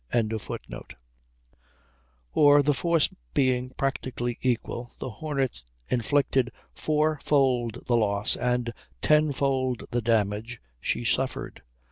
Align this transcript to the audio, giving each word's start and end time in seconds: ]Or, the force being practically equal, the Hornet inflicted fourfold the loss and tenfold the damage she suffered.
]Or, 2.33 2.63
the 2.63 2.73
force 2.73 3.07
being 3.35 3.69
practically 3.77 4.39
equal, 4.41 4.93
the 4.97 5.11
Hornet 5.11 5.63
inflicted 5.89 6.51
fourfold 6.73 7.85
the 7.85 7.95
loss 7.97 8.35
and 8.35 8.73
tenfold 9.03 9.83
the 9.91 10.01
damage 10.01 10.59
she 10.79 11.05
suffered. 11.05 11.61